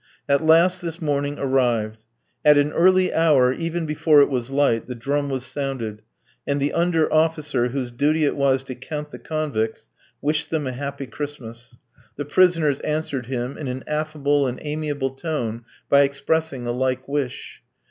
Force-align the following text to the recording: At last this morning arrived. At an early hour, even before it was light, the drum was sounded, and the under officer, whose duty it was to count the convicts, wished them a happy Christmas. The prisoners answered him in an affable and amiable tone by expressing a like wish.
At 0.27 0.43
last 0.43 0.81
this 0.81 0.99
morning 0.99 1.37
arrived. 1.37 2.05
At 2.43 2.57
an 2.57 2.73
early 2.73 3.13
hour, 3.13 3.53
even 3.53 3.85
before 3.85 4.19
it 4.23 4.31
was 4.31 4.49
light, 4.49 4.87
the 4.87 4.95
drum 4.95 5.29
was 5.29 5.45
sounded, 5.45 6.01
and 6.47 6.59
the 6.59 6.73
under 6.73 7.13
officer, 7.13 7.67
whose 7.67 7.91
duty 7.91 8.23
it 8.25 8.35
was 8.35 8.63
to 8.63 8.73
count 8.73 9.11
the 9.11 9.19
convicts, 9.19 9.89
wished 10.19 10.49
them 10.49 10.65
a 10.65 10.71
happy 10.71 11.05
Christmas. 11.05 11.75
The 12.15 12.25
prisoners 12.25 12.79
answered 12.79 13.27
him 13.27 13.55
in 13.59 13.67
an 13.67 13.83
affable 13.85 14.47
and 14.47 14.57
amiable 14.63 15.11
tone 15.11 15.65
by 15.87 16.01
expressing 16.01 16.65
a 16.65 16.71
like 16.71 17.07
wish. 17.07 17.61